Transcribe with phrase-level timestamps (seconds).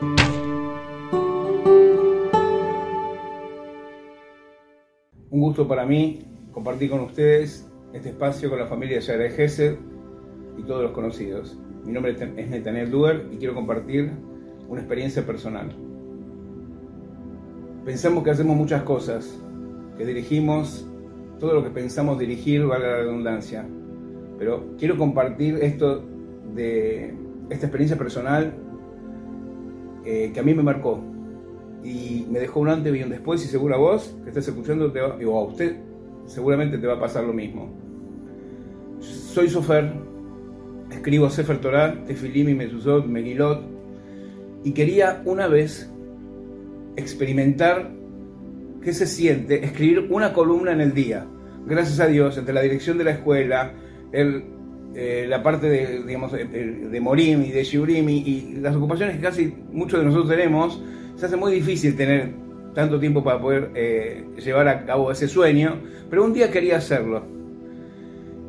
[0.00, 0.10] Un
[5.30, 9.76] gusto para mí compartir con ustedes este espacio con la familia de Gesed
[10.56, 11.58] y todos los conocidos.
[11.84, 14.12] Mi nombre es Netanel Duer y quiero compartir
[14.68, 15.74] una experiencia personal.
[17.84, 19.42] Pensamos que hacemos muchas cosas,
[19.96, 20.86] que dirigimos
[21.40, 23.66] todo lo que pensamos dirigir, valga la redundancia.
[24.38, 26.04] Pero quiero compartir esto
[26.54, 27.16] de
[27.50, 28.54] esta experiencia personal
[30.10, 31.04] eh, que a mí me marcó
[31.84, 34.90] y me dejó un antes y un después y seguro a vos que estás escuchando
[34.90, 35.76] te o a usted
[36.24, 37.68] seguramente te va a pasar lo mismo.
[39.00, 39.92] Soy sofer,
[40.90, 43.62] escribo Sefer Torah, Tefilim y Mezuzot, Megilot
[44.64, 45.92] y quería una vez
[46.96, 47.90] experimentar
[48.80, 51.26] qué se siente escribir una columna en el día.
[51.66, 53.74] Gracias a Dios, entre la dirección de la escuela,
[54.12, 54.57] el,
[55.00, 59.54] eh, la parte de, digamos, de Morim y de Shiurim y, las ocupaciones que casi
[59.70, 60.82] muchos de nosotros tenemos,
[61.14, 62.32] se hace muy difícil tener
[62.74, 65.76] tanto tiempo para poder eh, llevar a cabo ese sueño,
[66.10, 67.22] pero un día quería hacerlo.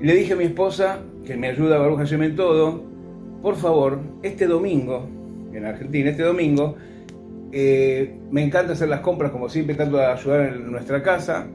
[0.02, 2.84] Le dije a mi esposa, que me ayuda a Baruch Hashem en todo,
[3.44, 5.08] por favor, este domingo,
[5.54, 6.78] en Argentina, este domingo,
[7.52, 11.46] eh, me encanta hacer las compras, como siempre, tanto de ayudar en nuestra casa.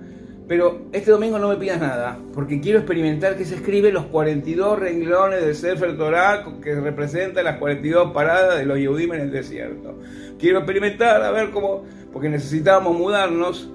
[0.46, 4.78] Pero este domingo no me pidas nada, porque quiero experimentar que se escribe los 42
[4.78, 9.98] renglones del Sefer Torah que representan las 42 paradas de los Yehudim en el desierto.
[10.38, 13.70] Quiero experimentar, a ver cómo, porque necesitábamos mudarnos.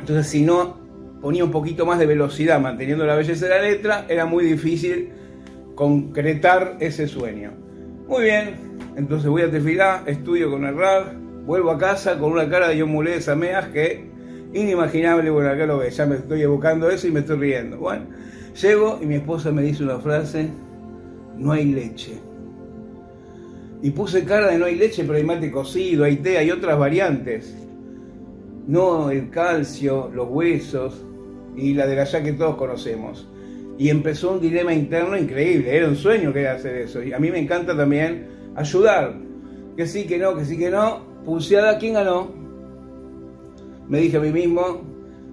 [0.00, 0.78] Entonces, si no
[1.20, 5.10] ponía un poquito más de velocidad manteniendo la belleza de la letra, era muy difícil
[5.74, 7.52] concretar ese sueño.
[8.08, 8.54] Muy bien,
[8.96, 11.12] entonces voy a Tefilá, estudio con el Rab,
[11.44, 14.15] vuelvo a casa con una cara de John Mulé de Sameas que
[14.56, 17.78] inimaginable, bueno, acá lo ves, ya me estoy evocando eso y me estoy riendo.
[17.78, 18.06] Bueno,
[18.60, 20.48] llego y mi esposa me dice una frase,
[21.36, 22.18] no hay leche.
[23.82, 26.78] Y puse cara de no hay leche, pero hay mate cocido, hay té, hay otras
[26.78, 27.54] variantes.
[28.66, 31.04] No el calcio, los huesos
[31.56, 33.28] y la de allá que todos conocemos.
[33.78, 37.02] Y empezó un dilema interno increíble, era un sueño que hacer eso.
[37.02, 38.26] Y a mí me encanta también
[38.56, 39.14] ayudar.
[39.76, 41.04] Que sí, que no, que sí, que no.
[41.24, 42.45] Pulseada, ¿quién ganó?
[43.88, 44.82] Me dije a mí mismo,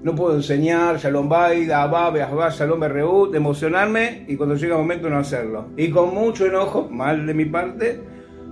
[0.03, 5.09] no puedo enseñar, Shalom Bay, Abba, Beahba, Shalom Berreut, emocionarme y cuando llega el momento
[5.09, 5.67] no hacerlo.
[5.77, 7.99] Y con mucho enojo, mal de mi parte,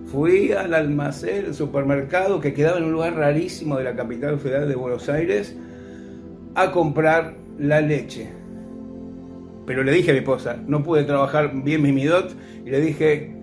[0.05, 4.67] fui al almacén, al supermercado que quedaba en un lugar rarísimo de la capital federal
[4.67, 5.55] de Buenos Aires,
[6.55, 8.29] a comprar la leche.
[9.65, 12.35] Pero le dije a mi esposa, no pude trabajar bien mi midot,
[12.65, 13.41] y le dije,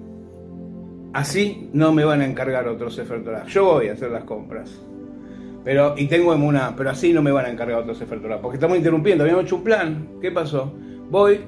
[1.13, 4.71] Así no me van a encargar otros Sefer Yo voy a hacer las compras.
[5.69, 8.79] Pero, y tengo una, pero así no me van a encargar otros Sefer Porque estamos
[8.79, 10.09] interrumpiendo, habíamos hecho un plan.
[10.19, 10.73] ¿Qué pasó?
[11.11, 11.41] Voy,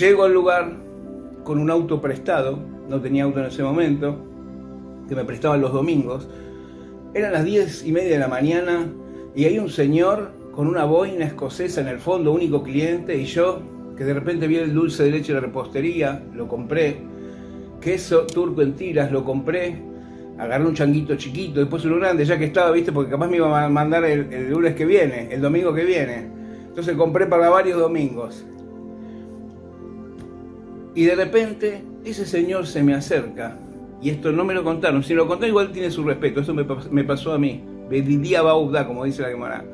[0.00, 0.74] llego al lugar
[1.44, 2.58] con un auto prestado,
[2.88, 4.16] no tenía auto en ese momento,
[5.06, 6.26] que me prestaban los domingos.
[7.12, 8.90] Eran las diez y media de la mañana
[9.34, 13.60] y hay un señor con una boina escocesa en el fondo, único cliente, y yo,
[13.98, 17.02] que de repente vi el dulce de leche de la repostería, lo compré
[17.82, 19.92] queso turco en tiras, lo compré,
[20.38, 23.64] agarré un changuito chiquito, después uno grande, ya que estaba, viste, porque capaz me iba
[23.64, 26.28] a mandar el, lunes que viene, el domingo que viene.
[26.68, 28.44] Entonces compré para varios domingos.
[30.94, 33.56] Y de repente ese señor se me acerca,
[34.00, 37.04] y esto no me lo contaron, si lo contaron igual tiene su respeto, eso me,
[37.04, 39.64] pasó a mí, Bedidía Bauda, como dice la Gemara.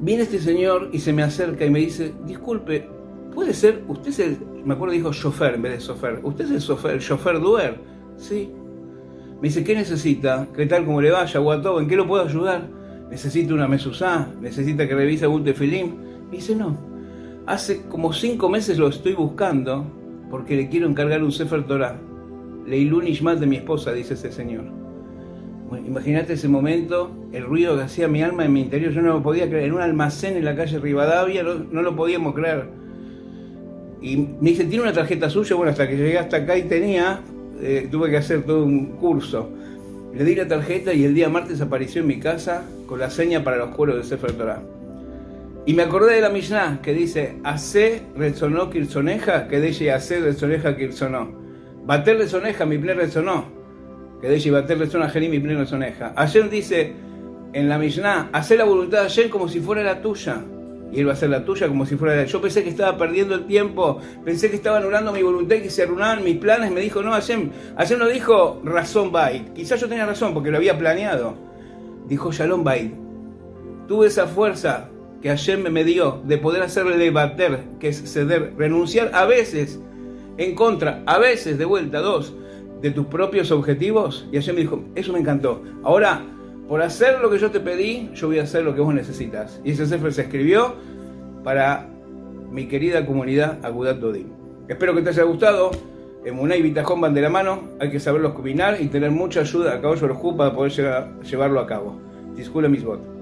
[0.00, 2.88] Viene este señor y se me acerca y me dice, disculpe,
[3.34, 6.20] Puede ser, usted es el, me acuerdo dijo chofer en vez de sofer.
[6.22, 7.80] ¿Usted es el chofer, chofer Duer?
[8.16, 8.50] Sí.
[9.40, 10.48] Me dice, ¿qué necesita?
[10.54, 11.40] ¿Qué tal como le vaya?
[11.40, 12.68] Guató, ¿en qué lo puedo ayudar?
[13.10, 14.28] ¿Necesita una mesusá?
[14.40, 15.94] ¿Necesita que revise algún tefilim?
[16.30, 16.76] Me dice, no.
[17.46, 19.84] Hace como cinco meses lo estoy buscando
[20.30, 22.00] porque le quiero encargar un Sefer Torah.
[22.66, 24.64] Leilun Ishmat de mi esposa, dice ese señor.
[25.68, 29.12] Bueno, imagínate ese momento, el ruido que hacía mi alma en mi interior, yo no
[29.14, 29.64] lo podía creer.
[29.64, 32.84] En un almacén en la calle Rivadavia, no lo podíamos creer
[34.04, 35.56] y me dice, ¿tiene una tarjeta suya?
[35.56, 37.20] Bueno, hasta que llegué hasta acá y tenía,
[37.60, 39.50] eh, tuve que hacer todo un curso.
[40.14, 43.42] Le di la tarjeta y el día martes apareció en mi casa con la seña
[43.42, 44.62] para los cueros de Sefer Torah.
[45.66, 50.76] Y me acordé de la Mishnah que dice, Hace resonó kirsoneja, que de hace resoneja
[50.76, 51.32] kirsonó.
[51.84, 53.46] Bater resoneja, mi pleno resonó.
[54.20, 56.12] Que de bater resona jerim, mi pleno resoneja.
[56.16, 56.92] Ayer dice
[57.52, 60.44] en la Mishnah, hace la voluntad de ayer como si fuera la tuya
[60.94, 63.34] y él a ser la tuya como si fuera de Yo pensé que estaba perdiendo
[63.34, 66.70] el tiempo, pensé que estaba anulando mi voluntad y que se arruinaban mis planes.
[66.70, 69.52] Me dijo, no, Hashem, Hashem no dijo razón Bait.
[69.52, 71.34] Quizás yo tenía razón porque lo había planeado.
[72.06, 72.94] Dijo Shalom Bait.
[73.88, 74.88] Tuve esa fuerza
[75.20, 79.80] que Hashem me dio de poder hacerle debater, que es ceder, renunciar a veces
[80.36, 82.34] en contra, a veces de vuelta, dos,
[82.80, 84.28] de tus propios objetivos.
[84.30, 85.62] Y Hashem me dijo, eso me encantó.
[85.82, 86.22] Ahora,
[86.68, 89.60] por hacer lo que yo te pedí, yo voy a hacer lo que vos necesitas.
[89.64, 90.74] Y ese Sefer se escribió
[91.42, 91.88] para
[92.50, 94.28] mi querida comunidad Agudat Dodim.
[94.68, 95.70] Espero que te haya gustado.
[96.24, 99.74] Emuná y Bitajón van de la mano, hay que saberlos combinar y tener mucha ayuda
[99.74, 102.00] a caballo de para poder llevar, llevarlo a cabo.
[102.34, 103.13] Disculpa mis votos.